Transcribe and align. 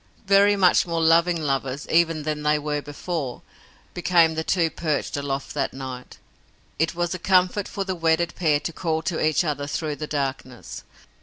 Very 0.25 0.55
much 0.55 0.87
more 0.87 0.99
loving 0.99 1.39
lovers, 1.43 1.87
even, 1.87 2.23
than 2.23 2.41
they 2.41 2.57
were 2.57 2.81
before, 2.81 3.43
became 3.93 4.33
the 4.33 4.43
two 4.43 4.71
perched 4.71 5.15
aloft 5.15 5.53
that 5.53 5.75
night. 5.75 6.17
It 6.79 6.95
was 6.95 7.13
a 7.13 7.19
comfort 7.19 7.67
for 7.67 7.83
the 7.83 7.93
wedded 7.93 8.33
pair 8.35 8.59
to 8.61 8.73
call 8.73 9.03
to 9.03 9.23
each 9.23 9.43
other 9.43 9.67
through 9.67 9.97
the 9.97 10.07
darkness. 10.07 10.81